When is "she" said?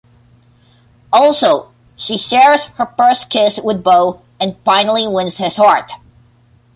1.95-2.17